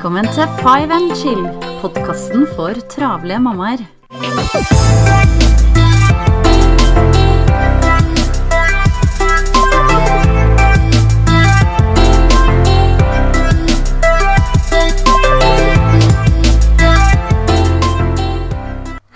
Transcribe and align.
Velkommen 0.00 0.24
til 0.32 0.46
Five 0.56 0.94
and 0.96 1.10
Chill, 1.12 1.42
podkasten 1.82 2.46
for 2.56 2.72
travle 2.88 3.36
mammaer. 3.36 3.82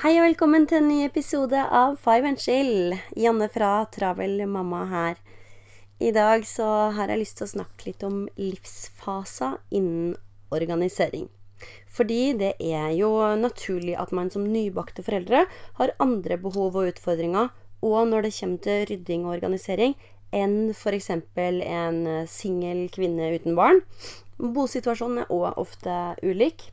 Hei 0.03 0.19
og 0.19 0.27
velkommen 0.27 0.69
til 0.69 0.82
en 0.82 0.91
ny 0.91 0.98
episode 1.07 1.64
av 1.64 1.96
Five 1.96 2.29
and 2.29 2.43
Chill. 2.44 2.93
Janne 3.16 3.49
fra 3.49 3.86
Travel 3.89 4.44
mamma 4.44 4.85
her. 4.93 5.16
I 5.96 6.13
dag 6.13 6.44
så 6.44 6.69
har 6.93 7.08
jeg 7.08 7.25
lyst 7.25 7.41
til 7.41 7.49
å 7.49 7.55
snakke 7.55 7.89
litt 7.89 8.05
om 8.05 8.27
livsfaser 8.36 9.57
innen 9.72 10.13
organisering. 10.50 11.29
Fordi 11.89 12.34
det 12.36 12.54
er 12.58 12.90
jo 12.98 13.11
naturlig 13.39 13.94
at 14.00 14.12
man 14.12 14.30
som 14.30 14.46
nybakte 14.50 15.04
foreldre 15.07 15.44
har 15.79 15.94
andre 16.02 16.36
behov 16.40 16.75
og 16.75 16.90
utfordringer, 16.90 17.52
og 17.85 18.08
når 18.08 18.26
det 18.26 18.36
kommer 18.39 18.58
til 18.64 18.86
rydding 18.90 19.25
og 19.25 19.36
organisering, 19.36 19.94
enn 20.35 20.72
f.eks. 20.75 21.11
en 21.14 22.00
singel 22.26 22.88
kvinne 22.93 23.30
uten 23.36 23.54
barn. 23.58 23.82
Bosituasjonen 24.38 25.22
er 25.22 25.30
òg 25.32 25.61
ofte 25.62 25.99
ulik. 26.26 26.71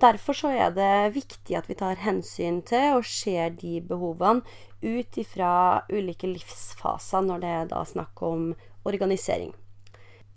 Derfor 0.00 0.34
så 0.34 0.50
er 0.56 0.72
det 0.74 1.14
viktig 1.14 1.56
at 1.58 1.68
vi 1.68 1.76
tar 1.76 2.00
hensyn 2.00 2.62
til 2.66 2.96
og 2.96 3.06
ser 3.06 3.52
de 3.60 3.82
behovene 3.84 4.40
ut 4.80 5.18
ifra 5.20 5.84
ulike 5.92 6.30
livsfaser 6.30 7.26
når 7.26 7.42
det 7.42 7.50
er 7.56 7.66
da 7.74 7.82
snakk 7.84 8.22
om 8.24 8.54
organisering. 8.88 9.52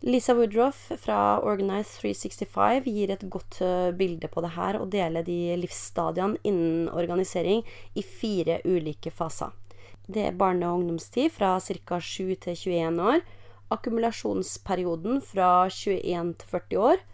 Lisa 0.06 0.34
Woodroff 0.34 0.92
fra 1.00 1.40
Organize 1.40 2.02
365 2.02 2.88
gir 2.92 3.12
et 3.14 3.22
godt 3.32 3.62
eh, 3.64 3.94
bilde 3.96 4.28
på 4.28 4.42
det 4.44 4.50
her 4.52 4.76
og 4.76 4.90
deler 4.92 5.24
de 5.24 5.54
livsstadiene 5.62 6.42
innen 6.44 6.90
organisering 6.92 7.64
i 7.96 8.04
fire 8.04 8.58
ulike 8.68 9.14
faser. 9.16 9.54
Det 10.04 10.26
er 10.28 10.36
barne- 10.36 10.68
og 10.68 10.82
ungdomstid 10.82 11.32
fra 11.32 11.54
ca. 11.64 12.02
7 12.04 12.36
til 12.36 12.52
21 12.52 13.00
år, 13.14 13.24
akkumulasjonsperioden 13.72 15.24
fra 15.24 15.70
21 15.72 16.36
til 16.36 16.52
40 16.52 16.84
år, 16.84 17.08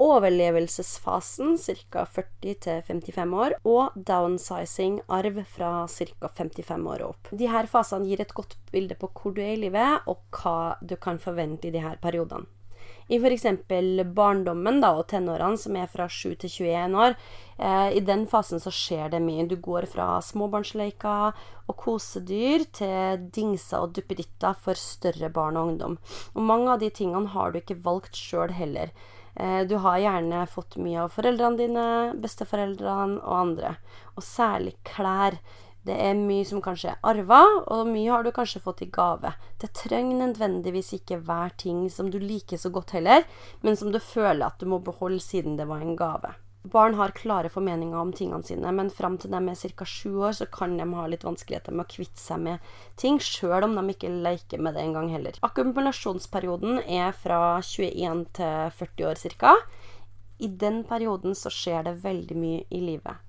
overlevelsesfasen 0.00 1.58
ca. 1.60 2.04
40-55 2.04 3.34
år, 3.44 3.56
og 3.68 3.96
downsizing, 3.96 5.00
arv, 5.08 5.42
fra 5.56 5.72
ca. 5.88 6.30
55 6.40 6.88
år 6.94 7.04
og 7.04 7.16
opp. 7.16 7.34
De 7.36 7.50
her 7.50 7.68
fasene 7.70 8.08
gir 8.08 8.22
et 8.24 8.36
godt 8.36 8.56
bilde 8.72 8.96
på 8.98 9.10
hvor 9.12 9.36
du 9.36 9.42
er 9.44 9.56
i 9.56 9.60
livet, 9.66 10.08
og 10.08 10.24
hva 10.34 10.78
du 10.80 10.96
kan 10.96 11.20
forvente 11.20 11.68
i 11.68 11.74
de 11.74 11.84
her 11.84 12.00
periodene. 12.02 12.48
I 13.10 13.18
f.eks. 13.18 13.44
barndommen 14.14 14.78
da, 14.82 14.92
og 14.94 15.08
tenårene, 15.10 15.58
som 15.58 15.74
er 15.76 15.88
fra 15.90 16.06
7 16.06 16.36
til 16.44 16.52
21 16.62 16.98
år, 17.04 17.16
eh, 17.58 17.96
i 17.98 18.02
den 18.06 18.22
fasen 18.30 18.62
så 18.62 18.70
skjer 18.70 19.10
det 19.10 19.18
mye. 19.24 19.48
Du 19.50 19.56
går 19.58 19.88
fra 19.90 20.20
småbarnsleker 20.22 21.34
og 21.66 21.76
kosedyr 21.76 22.68
til 22.70 23.26
dingser 23.34 23.82
og 23.82 23.96
duppeditter 23.98 24.54
for 24.54 24.78
større 24.78 25.30
barn 25.34 25.58
og 25.58 25.72
ungdom. 25.72 25.98
Og 26.36 26.46
mange 26.52 26.70
av 26.70 26.84
de 26.84 26.90
tingene 26.94 27.34
har 27.34 27.50
du 27.50 27.58
ikke 27.58 27.80
valgt 27.82 28.14
sjøl 28.14 28.54
heller. 28.54 28.94
Eh, 29.34 29.62
du 29.66 29.76
har 29.84 29.98
gjerne 29.98 30.44
fått 30.50 30.76
mye 30.82 31.04
av 31.04 31.14
foreldrene 31.14 31.60
dine, 31.60 31.86
besteforeldrene 32.20 33.20
og 33.20 33.36
andre. 33.38 33.74
Og 34.16 34.24
særlig 34.26 34.76
klær. 34.86 35.38
Det 35.86 35.96
er 35.96 36.18
mye 36.18 36.44
som 36.44 36.60
kanskje 36.60 36.92
er 36.92 37.00
arva, 37.08 37.40
og 37.72 37.88
mye 37.88 38.10
har 38.12 38.26
du 38.26 38.34
kanskje 38.36 38.60
fått 38.60 38.82
i 38.84 38.90
gave. 38.92 39.32
Det 39.62 39.72
trenger 39.78 40.18
nødvendigvis 40.18 40.92
ikke 40.98 41.22
hver 41.24 41.54
ting 41.56 41.86
som 41.88 42.10
du 42.12 42.18
liker 42.20 42.60
så 42.60 42.68
godt 42.74 42.92
heller, 42.98 43.24
men 43.64 43.80
som 43.80 43.88
du 43.92 43.98
føler 43.98 44.50
at 44.50 44.60
du 44.60 44.68
må 44.68 44.82
beholde 44.84 45.22
siden 45.24 45.56
det 45.56 45.70
var 45.70 45.80
en 45.80 45.96
gave. 45.96 46.34
Barn 46.62 46.94
har 46.94 47.08
klare 47.16 47.48
formeninger 47.48 47.96
om 47.96 48.12
tingene 48.12 48.44
sine, 48.44 48.68
men 48.76 48.90
fram 48.92 49.16
til 49.18 49.32
de 49.32 49.38
er 49.48 49.70
ca. 49.76 49.84
sju 49.88 50.18
år, 50.20 50.34
så 50.36 50.46
kan 50.46 50.76
de 50.76 50.84
ha 50.92 51.06
litt 51.08 51.24
vanskeligheter 51.24 51.72
med 51.72 51.86
å 51.86 51.92
kvitte 51.94 52.20
seg 52.20 52.42
med 52.44 52.66
ting, 53.00 53.16
sjøl 53.16 53.64
om 53.64 53.78
de 53.78 53.94
ikke 53.94 54.10
leker 54.26 54.60
med 54.60 54.76
det 54.76 54.84
engang 54.84 55.08
heller. 55.08 55.38
Akkumulasjonsperioden 55.46 56.82
er 56.84 57.16
fra 57.16 57.62
21 57.64 58.26
til 58.36 58.76
40 58.76 59.08
år 59.08 59.24
ca. 59.40 59.56
I 60.40 60.52
den 60.60 60.84
perioden 60.84 61.34
så 61.34 61.48
skjer 61.52 61.88
det 61.88 61.98
veldig 62.04 62.36
mye 62.36 62.62
i 62.68 62.84
livet. 62.84 63.24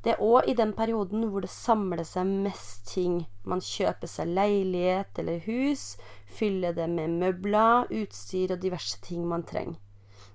Det 0.00 0.14
er 0.14 0.22
òg 0.22 0.48
i 0.48 0.56
den 0.56 0.72
perioden 0.72 1.28
hvor 1.28 1.44
det 1.44 1.52
samler 1.52 2.06
seg 2.08 2.28
mest 2.28 2.86
ting. 2.88 3.24
Man 3.44 3.60
kjøper 3.60 4.08
seg 4.08 4.32
leilighet 4.32 5.18
eller 5.18 5.44
hus, 5.44 5.96
fyller 6.30 6.76
det 6.76 6.88
med 6.88 7.18
møbler, 7.20 7.90
utstyr 7.90 8.54
og 8.54 8.62
diverse 8.62 9.00
ting 9.04 9.26
man 9.28 9.44
trenger. 9.44 9.80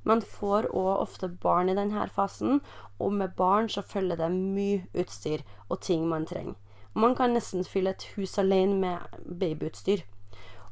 Man 0.03 0.21
får 0.21 0.69
òg 0.73 1.03
ofte 1.03 1.29
barn 1.43 1.69
i 1.69 1.75
denne 1.77 2.07
fasen, 2.09 2.61
og 2.99 3.13
med 3.13 3.35
barn 3.37 3.69
så 3.69 3.83
følger 3.85 4.17
det 4.17 4.31
mye 4.33 4.81
utstyr 4.97 5.43
og 5.69 5.81
ting 5.81 6.07
man 6.09 6.25
trenger. 6.25 6.57
Man 6.93 7.15
kan 7.15 7.31
nesten 7.33 7.63
fylle 7.63 7.93
et 7.93 8.07
hus 8.15 8.37
alene 8.41 8.75
med 8.81 9.21
babyutstyr. 9.39 10.01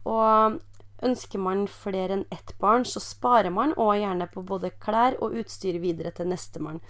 Og 0.04 0.60
ønsker 1.06 1.40
man 1.40 1.68
flere 1.72 2.18
enn 2.18 2.26
ett 2.34 2.56
barn, 2.60 2.84
så 2.84 3.00
sparer 3.00 3.54
man 3.56 3.76
òg 3.80 4.02
gjerne 4.02 4.28
på 4.34 4.44
både 4.44 4.74
klær 4.84 5.16
og 5.24 5.38
utstyr 5.40 5.80
videre 5.80 6.12
til 6.12 6.28
nestemann. 6.28 6.82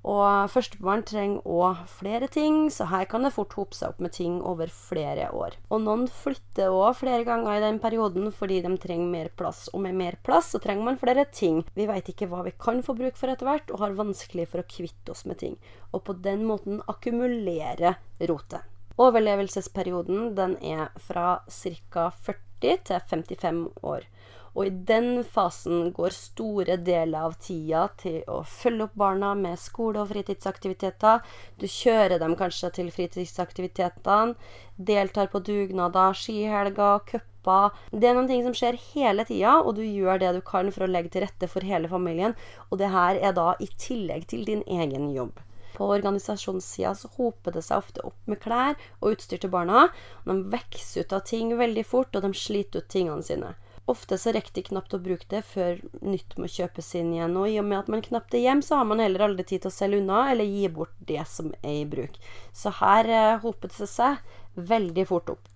Og 0.00 0.48
førstebarn 0.48 1.02
trenger 1.04 1.44
òg 1.44 1.82
flere 1.92 2.28
ting, 2.32 2.70
så 2.72 2.86
her 2.88 3.04
kan 3.10 3.26
det 3.26 3.34
fort 3.34 3.52
hope 3.58 3.76
seg 3.76 3.92
opp 3.92 4.00
med 4.00 4.14
ting 4.16 4.38
over 4.40 4.70
flere 4.72 5.28
år. 5.36 5.58
Og 5.68 5.82
noen 5.84 6.06
flytter 6.08 6.72
òg 6.72 6.96
flere 7.02 7.26
ganger 7.28 7.58
i 7.58 7.64
den 7.66 7.80
perioden 7.82 8.30
fordi 8.32 8.62
de 8.64 8.72
trenger 8.80 9.12
mer 9.12 9.28
plass. 9.36 9.66
Og 9.74 9.84
med 9.84 9.98
mer 9.98 10.16
plass 10.24 10.54
så 10.54 10.62
trenger 10.62 10.88
man 10.88 11.00
flere 11.00 11.26
ting. 11.28 11.60
Vi 11.76 11.88
veit 11.90 12.08
ikke 12.08 12.30
hva 12.32 12.40
vi 12.46 12.56
kan 12.56 12.80
få 12.86 12.96
bruk 12.96 13.20
for 13.20 13.32
etter 13.32 13.48
hvert, 13.48 13.68
og 13.68 13.84
har 13.84 13.98
vanskelig 13.98 14.48
for 14.48 14.64
å 14.64 14.68
kvitte 14.72 15.12
oss 15.12 15.26
med 15.28 15.42
ting. 15.44 15.60
Og 15.92 16.04
på 16.08 16.16
den 16.16 16.46
måten 16.48 16.80
akkumulere 16.88 17.98
rotet. 18.24 18.64
Overlevelsesperioden 19.00 20.34
den 20.36 20.56
er 20.64 20.90
fra 21.00 21.40
ca. 21.44 22.10
40 22.24 22.82
til 22.88 23.04
55 23.12 23.62
år. 23.84 24.08
Og 24.54 24.66
i 24.66 24.70
den 24.90 25.22
fasen 25.22 25.92
går 25.94 26.14
store 26.14 26.76
deler 26.82 27.28
av 27.28 27.36
tida 27.42 27.84
til 28.00 28.20
å 28.30 28.40
følge 28.42 28.88
opp 28.88 28.96
barna 28.98 29.34
med 29.38 29.60
skole- 29.62 30.02
og 30.02 30.10
fritidsaktiviteter. 30.10 31.20
Du 31.60 31.66
kjører 31.70 32.18
dem 32.18 32.34
kanskje 32.38 32.72
til 32.80 32.90
fritidsaktivitetene, 32.94 34.34
deltar 34.76 35.30
på 35.30 35.42
dugnader, 35.46 36.16
skihelger, 36.16 37.04
cuper. 37.06 37.76
Det 37.92 38.10
er 38.10 38.16
noen 38.18 38.30
ting 38.30 38.42
som 38.44 38.56
skjer 38.56 38.80
hele 38.90 39.24
tida, 39.28 39.60
og 39.62 39.76
du 39.78 39.84
gjør 39.84 40.18
det 40.20 40.34
du 40.34 40.40
kan 40.42 40.72
for 40.74 40.86
å 40.86 40.90
legge 40.90 41.14
til 41.14 41.24
rette 41.28 41.48
for 41.48 41.64
hele 41.64 41.88
familien. 41.88 42.34
Og 42.70 42.82
det 42.82 42.90
her 42.90 43.20
er 43.20 43.36
da 43.38 43.54
i 43.62 43.70
tillegg 43.78 44.26
til 44.32 44.44
din 44.48 44.66
egen 44.66 45.12
jobb. 45.14 45.38
På 45.80 45.86
organisasjonssida 45.94 46.92
så 46.98 47.08
hoper 47.14 47.54
det 47.54 47.62
seg 47.64 47.80
ofte 47.80 48.02
opp 48.04 48.26
med 48.28 48.42
klær 48.42 48.74
og 48.98 49.14
utstyr 49.14 49.40
til 49.40 49.52
barna. 49.54 49.86
De 50.26 50.36
vokser 50.52 51.06
ut 51.06 51.14
av 51.16 51.22
ting 51.30 51.54
veldig 51.56 51.86
fort, 51.86 52.12
og 52.16 52.26
de 52.26 52.34
sliter 52.36 52.82
ut 52.82 52.90
tingene 52.92 53.24
sine. 53.24 53.54
Ofte 53.90 54.18
så 54.20 54.32
rekker 54.34 54.54
de 54.54 54.62
knapt 54.68 54.94
å 54.94 55.00
bruke 55.02 55.26
det 55.32 55.40
før 55.48 55.80
nytt 56.04 56.36
må 56.38 56.46
kjøpes 56.50 56.92
inn 57.00 57.14
igjen. 57.16 57.36
Og 57.40 57.48
i 57.50 57.56
og 57.58 57.66
med 57.66 57.80
at 57.80 57.90
man 57.90 58.04
knapt 58.04 58.36
er 58.36 58.44
hjem, 58.44 58.62
så 58.62 58.80
har 58.80 58.88
man 58.90 59.02
heller 59.02 59.26
aldri 59.26 59.46
tid 59.48 59.64
til 59.64 59.72
å 59.72 59.74
selge 59.74 60.02
unna 60.02 60.26
eller 60.30 60.46
gi 60.46 60.68
bort 60.74 60.94
det 61.08 61.24
som 61.28 61.50
er 61.60 61.80
i 61.80 61.88
bruk. 61.90 62.18
Så 62.54 62.72
her 62.78 63.10
eh, 63.10 63.38
hopet 63.42 63.74
det 63.78 63.88
seg 63.90 64.20
veldig 64.54 65.06
fort 65.10 65.32
opp. 65.34 65.48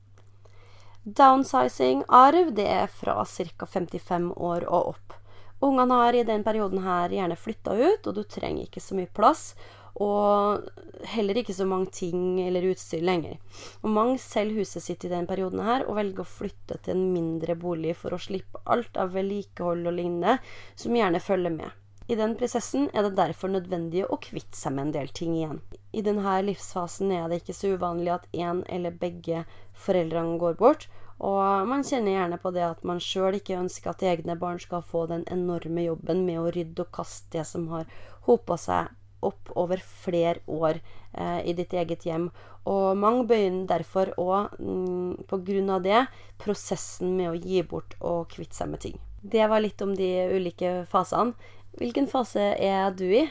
Downsizing, 1.05 2.03
arv, 2.09 2.55
det 2.57 2.65
er 2.65 2.89
fra 2.89 3.21
ca. 3.23 3.67
55 3.69 4.31
år 4.35 4.67
og 4.71 4.95
opp. 4.95 5.17
Ungene 5.65 6.01
har 6.01 6.17
i 6.17 6.27
den 6.27 6.43
perioden 6.45 6.83
her 6.85 7.13
gjerne 7.13 7.37
flytta 7.39 7.77
ut, 7.77 8.07
og 8.09 8.17
du 8.17 8.23
trenger 8.25 8.67
ikke 8.67 8.83
så 8.83 8.97
mye 8.97 9.13
plass 9.13 9.53
og 9.95 10.65
heller 11.13 11.39
ikke 11.41 11.55
så 11.57 11.67
mange 11.69 11.93
ting 11.95 12.41
eller 12.43 12.67
utstyr 12.71 13.05
lenger. 13.05 13.39
Og 13.83 13.93
mange 13.93 14.19
selger 14.23 14.63
huset 14.63 14.85
sitt 14.85 15.07
i 15.07 15.13
den 15.13 15.29
perioden 15.29 15.63
her 15.65 15.87
og 15.87 15.99
velger 16.01 16.25
å 16.25 16.33
flytte 16.35 16.81
til 16.83 16.97
en 16.97 17.07
mindre 17.15 17.57
bolig 17.59 17.95
for 17.99 18.15
å 18.15 18.21
slippe 18.21 18.63
alt 18.65 18.97
av 19.01 19.15
vedlikehold 19.17 19.87
og 19.87 19.99
lignende 19.99 20.39
som 20.75 20.97
gjerne 20.97 21.23
følger 21.23 21.57
med. 21.57 21.81
I 22.05 22.19
den 22.21 22.35
prosessen 22.37 22.91
er 22.93 23.07
det 23.07 23.17
derfor 23.17 23.49
nødvendig 23.49 24.03
å 24.05 24.19
kvitte 24.21 24.59
seg 24.59 24.75
med 24.77 24.89
en 24.89 24.97
del 24.99 25.09
ting 25.17 25.37
igjen. 25.39 25.63
I 25.97 26.03
denne 26.05 26.35
livsfasen 26.45 27.15
er 27.17 27.31
det 27.31 27.41
ikke 27.41 27.57
så 27.57 27.71
uvanlig 27.79 28.13
at 28.13 28.27
én 28.37 28.61
eller 28.69 28.93
begge 29.01 29.47
foreldrene 29.87 30.37
går 30.43 30.59
bort, 30.61 30.85
og 31.25 31.69
man 31.71 31.87
kjenner 31.87 32.19
gjerne 32.19 32.41
på 32.43 32.53
det 32.53 32.65
at 32.67 32.85
man 32.85 33.01
sjøl 33.01 33.39
ikke 33.39 33.57
ønsker 33.57 33.95
at 33.95 34.05
egne 34.05 34.37
barn 34.37 34.61
skal 34.61 34.85
få 34.85 35.07
den 35.09 35.25
enorme 35.33 35.87
jobben 35.87 36.27
med 36.27 36.43
å 36.43 36.51
rydde 36.53 36.85
og 36.85 36.93
kaste 36.93 37.39
det 37.39 37.47
som 37.49 37.71
har 37.73 37.89
hopa 38.29 38.59
seg 38.61 38.93
opp 39.25 39.53
over 39.59 39.81
flere 39.81 40.43
år 40.51 40.81
eh, 41.13 41.41
i 41.49 41.55
ditt 41.57 41.75
eget 41.75 42.07
hjem. 42.07 42.29
Og 42.71 42.97
mange 42.97 43.27
begynner 43.29 43.67
derfor 43.69 44.13
òg, 44.21 44.55
mm, 44.59 45.27
pga. 45.29 45.79
det, 45.83 46.07
prosessen 46.39 47.17
med 47.17 47.31
å 47.31 47.39
gi 47.39 47.63
bort 47.63 47.97
og 48.01 48.29
kvitte 48.33 48.57
seg 48.57 48.71
med 48.73 48.81
ting. 48.81 48.99
Det 49.23 49.49
var 49.49 49.61
litt 49.65 49.81
om 49.83 49.95
de 49.97 50.11
ulike 50.37 50.85
fasene. 50.89 51.35
Hvilken 51.79 52.07
fase 52.07 52.55
er 52.61 52.93
du 52.95 53.07
i? 53.09 53.27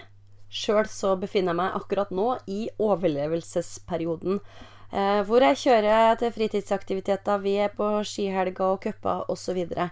Sjøl 0.53 0.85
så 0.85 1.15
befinner 1.17 1.53
jeg 1.53 1.61
meg 1.61 1.75
akkurat 1.79 2.11
nå 2.13 2.37
i 2.45 2.67
overlevelsesperioden. 2.77 4.41
Eh, 4.93 5.21
hvor 5.25 5.41
jeg 5.41 5.57
kjører 5.57 6.19
til 6.21 6.33
fritidsaktiviteter, 6.35 7.39
vi 7.41 7.55
er 7.65 7.71
på 7.73 7.87
skihelger 8.05 8.75
og 8.75 8.83
cuper 8.83 9.23
osv. 9.33 9.63
Og, 9.63 9.71
så 9.73 9.87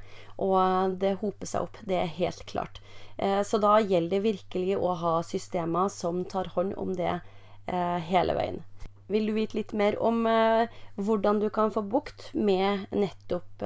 og 0.45 0.97
det 1.01 1.15
hoper 1.23 1.49
seg 1.49 1.65
opp, 1.65 1.79
det 1.89 1.97
er 1.97 2.11
helt 2.19 2.45
klart. 2.45 2.77
Eh, 3.21 3.43
så 3.43 3.57
da 3.61 3.79
gjelder 3.79 4.17
det 4.17 4.25
virkelig 4.25 4.77
å 4.81 4.95
ha 4.97 5.23
systemer 5.25 5.89
som 5.93 6.23
tar 6.25 6.47
hånd 6.55 6.73
om 6.81 6.95
det 6.97 7.19
eh, 7.67 7.99
hele 8.09 8.33
veien. 8.33 8.63
Vil 9.11 9.27
du 9.27 9.33
vite 9.35 9.57
litt 9.59 9.73
mer 9.77 9.99
om 10.01 10.25
eh, 10.25 10.67
hvordan 10.97 11.39
du 11.43 11.49
kan 11.53 11.71
få 11.73 11.81
bukt 11.85 12.31
med 12.33 12.87
nettopp 12.95 13.63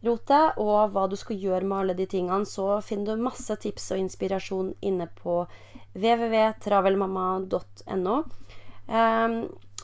rote, 0.00 0.40
og 0.62 0.92
hva 0.94 1.08
du 1.10 1.16
skal 1.18 1.36
gjøre 1.36 1.66
med 1.66 1.78
alle 1.78 1.94
de 1.98 2.06
tingene, 2.08 2.46
så 2.48 2.80
finner 2.84 3.16
du 3.16 3.22
masse 3.26 3.56
tips 3.60 3.90
og 3.92 3.98
inspirasjon 4.04 4.74
inne 4.86 5.06
på 5.18 5.34
www.travelmamma.no. 5.92 8.16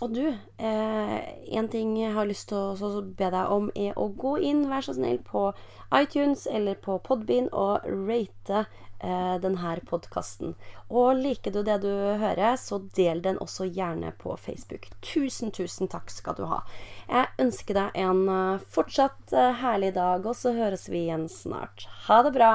Og 0.05 0.13
du, 0.13 0.27
eh, 0.29 1.19
en 1.59 1.69
ting 1.73 1.95
jeg 1.97 2.13
har 2.13 2.29
lyst 2.29 2.51
til 2.51 2.59
å 2.59 3.03
be 3.17 3.31
deg 3.33 3.53
om, 3.53 3.71
er 3.75 3.97
å 3.97 4.11
gå 4.13 4.37
inn, 4.45 4.67
vær 4.69 4.85
så 4.85 4.97
snill, 4.97 5.23
på 5.25 5.53
iTunes 5.95 6.47
eller 6.47 6.75
på 6.75 6.99
Podbean 7.01 7.49
og 7.53 7.87
rate 7.87 8.67
eh, 9.01 9.37
denne 9.41 9.75
podkasten. 9.89 10.55
Og 10.91 11.17
liker 11.17 11.55
du 11.55 11.63
det 11.63 11.81
du 11.85 11.91
hører, 12.21 12.57
så 12.61 12.83
del 12.97 13.23
den 13.25 13.41
også 13.41 13.71
gjerne 13.73 14.13
på 14.21 14.37
Facebook. 14.37 14.91
Tusen, 15.01 15.51
tusen 15.51 15.89
takk 15.89 16.13
skal 16.13 16.37
du 16.37 16.45
ha. 16.51 16.63
Jeg 17.09 17.33
ønsker 17.47 17.81
deg 17.81 18.01
en 18.07 18.27
uh, 18.29 18.59
fortsatt 18.61 19.33
uh, 19.33 19.55
herlig 19.63 19.95
dag, 19.97 20.27
og 20.27 20.37
så 20.37 20.53
høres 20.57 20.91
vi 20.91 21.07
igjen 21.07 21.31
snart. 21.33 21.89
Ha 22.09 22.21
det 22.27 22.37
bra! 22.37 22.53